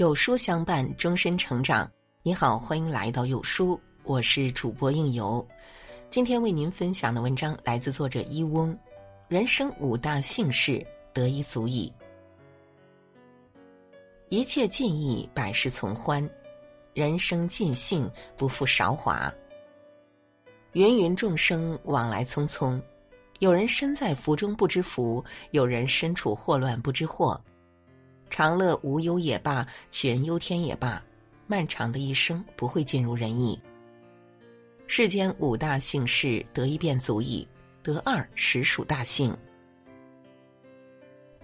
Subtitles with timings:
[0.00, 1.86] 有书相伴，终身成长。
[2.22, 5.46] 你好，欢迎来到有书，我是主播应由。
[6.08, 8.74] 今天为您分享的文章来自作者伊翁。
[9.28, 10.82] 人生五大幸事，
[11.12, 11.92] 得一足矣。
[14.30, 16.26] 一切尽意，百事从欢。
[16.94, 19.30] 人生尽兴，不负韶华。
[20.72, 22.80] 芸芸众生，往来匆匆。
[23.40, 27.38] 有人身在福中不知福，有人身处祸乱不知祸。
[28.30, 31.02] 长乐无忧也罢，杞人忧天也罢，
[31.46, 33.60] 漫长的一生不会尽如人意。
[34.86, 37.46] 世间五大幸事，得一便足矣，
[37.82, 39.36] 得二实属大幸。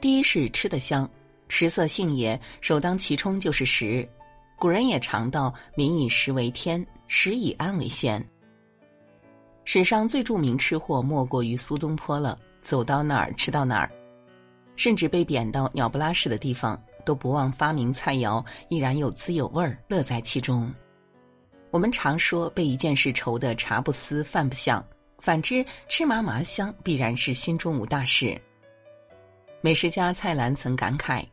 [0.00, 1.08] 第一是吃得香，
[1.48, 4.08] 食色性也，首当其冲就是食。
[4.58, 8.26] 古人也常道：“民以食为天，食以安为先。”
[9.64, 13.90] 史上最著名吃货莫过于苏东坡了，走到哪儿吃到哪儿，
[14.76, 20.72] 甚至被贬到鸟不拉屎的地方，都不忘发明菜肴，依然有滋有味儿，乐在其中。
[21.70, 24.86] 我们常说被一件事愁得茶不思饭不想，
[25.18, 28.40] 反之吃嘛嘛香必然是心中无大事。
[29.60, 31.24] 美食家蔡澜曾感慨：“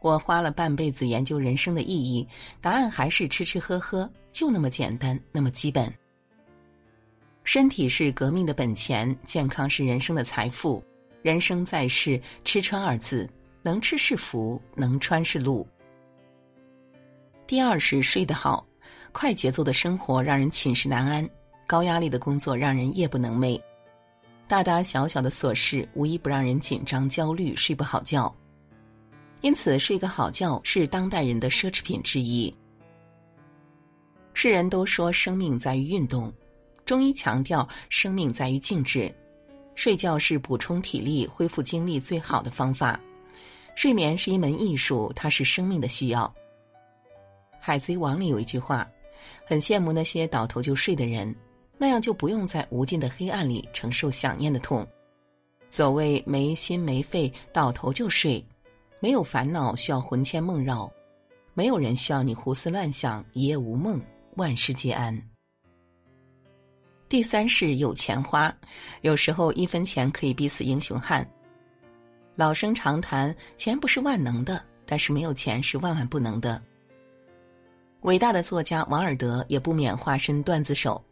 [0.00, 2.26] 我花了半辈子研究人生的意义，
[2.60, 5.92] 答案还是吃吃喝喝，就那么简单，那么基本。”
[7.44, 10.82] 身体是革命的本钱，健康是人生的财富。
[11.22, 13.28] 人生在世，吃穿二字，
[13.62, 15.66] 能吃是福，能穿是路。
[17.46, 18.66] 第二是睡得好，
[19.10, 21.28] 快节奏的生活让人寝食难安，
[21.66, 23.60] 高压力的工作让人夜不能寐，
[24.46, 28.34] 大大小小的琐事无一不让人紧张焦虑，睡不好觉。
[29.40, 32.54] 因此，睡个好觉是当代人的奢侈品之一。
[34.34, 36.32] 世人都说生命在于运动。
[36.84, 39.14] 中医强调，生命在于静止，
[39.78, 42.98] 睡觉是补充体力、恢复精力最好的方法。
[43.76, 46.26] 睡眠是一门艺术，它是生命的需要。
[47.60, 48.84] 《海贼王》里有一句话，
[49.46, 51.32] 很羡慕那些倒头就睡的人，
[51.76, 54.84] 那样就不用在无尽的黑暗里承受想念的痛。
[55.70, 58.44] 所谓没心没肺，倒头就睡，
[58.98, 60.92] 没有烦恼需要魂牵梦绕，
[61.54, 64.02] 没有人需要你胡思乱想，一夜无梦，
[64.34, 65.16] 万事皆安。
[67.08, 68.54] 第三是有钱花，
[69.00, 71.26] 有时候一分钱可以逼死英雄汉。
[72.36, 76.62] 老生常谈，钱不是万能的，但是没有钱是万万不能的。
[78.02, 81.02] 伟大的作家王尔德也不免化身段子手。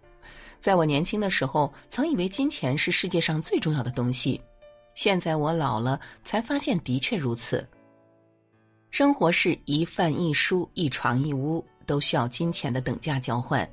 [0.60, 4.38] 在我年轻的时候，曾以为金钱是世界上最重要的东西，
[4.94, 7.66] 现在我老了，才发现的确如此。
[8.90, 13.68] 生活是一饭一书一床一屋，都需要金钱的等价交换。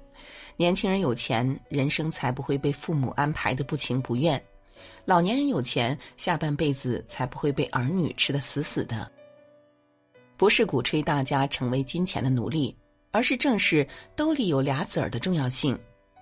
[0.55, 4.39] 年轻人有钱，人生才不会被父母安排的不情不愿；
[5.05, 9.11] 老年人有钱，下半辈子才不会被儿女吃得死死的。
[10.37, 12.75] 不是鼓吹大家成为金钱的奴隶，
[13.11, 15.77] 而是正视兜里有俩子儿的重要性。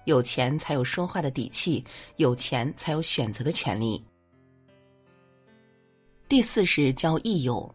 [0.06, 1.84] 有钱才有说话的底气，
[2.16, 4.04] 有钱才有选择的权利。
[6.28, 7.74] 第四是交益友，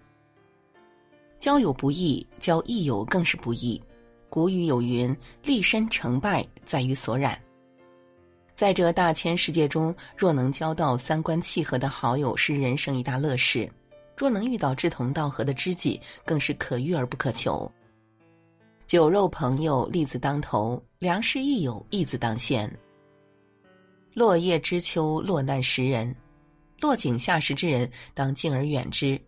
[1.38, 3.80] 交友不易，交益友更是不易。
[4.28, 7.40] 古语有云：“立身成败在于所染。”
[8.54, 13.68] 在这大千世界中，若能交到三观契合的好友，是人生一大乐事；
[14.16, 17.70] 若能遇到志同道合的知己，更是可遇而不可求。
[18.86, 22.70] 酒肉朋友利字当头，良师益友义字当先。
[24.14, 26.10] 落叶知秋，落难识人；
[26.80, 29.20] 落井下石之人，当敬而远之；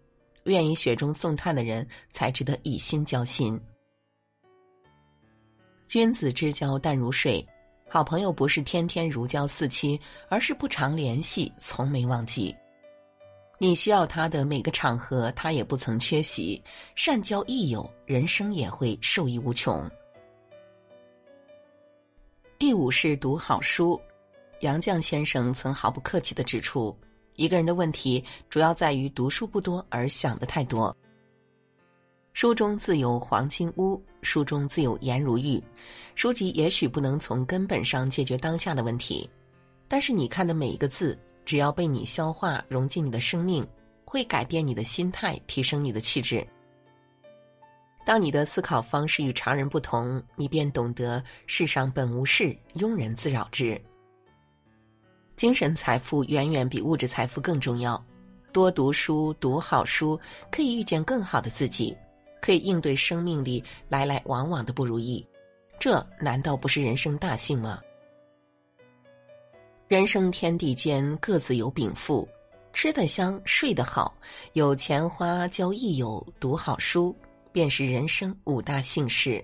[0.45, 3.61] 愿意雪中送炭的人，才值得以心交心。
[5.89, 7.45] 君子之交淡如水，
[7.89, 12.55] 好朋友不是天天如胶似漆，而是不常联系，从没忘记。
[13.57, 16.63] 你需要他的每个场合，他也不曾缺席。
[16.95, 19.91] 善交益友，人生也会受益无穷。
[22.59, 23.99] 第五是读好书，
[24.61, 26.95] 杨绛先生曾毫不客气的指出，
[27.37, 30.95] 一个人的问题主要在于读书不多而想的太多。
[32.41, 35.61] 书中自有黄金屋，书中自有颜如玉。
[36.15, 39.29] 书籍也许不能从根本上解决当下的问题，
[39.89, 43.67] 但是你看的每一个字，只要被你消化融进你的生命，
[44.05, 46.47] 会改变你的心态，提升你的气质。
[48.05, 53.77] 当你的思考方式与常人不同，你便懂得世上本无事，庸人自扰之。
[55.35, 58.01] 精神财富远远比物质财富更重要。
[58.53, 60.17] 多读书，读好书，
[60.53, 61.97] 可以遇见更好的自己。
[62.41, 65.27] 可以应对生命里来来往往的不如意，
[65.79, 67.81] 这难道不是人生大幸吗？
[69.87, 72.29] 人生天地间各自有禀赋，
[72.73, 74.15] 吃得香，睡得好，
[74.53, 77.17] 有钱花，交益友，读好书，
[77.53, 79.43] 便是人生五大幸事。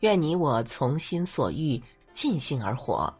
[0.00, 3.12] 愿你我从心所欲，尽兴而活。